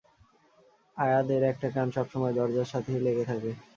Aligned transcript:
আয়াদের 0.97 1.41
একটা 1.51 1.67
কান 1.75 1.87
সবসময় 1.95 2.33
দরজার 2.35 2.71
সাথেই 2.73 3.03
লেগে 3.05 3.25
থাকে! 3.25 3.51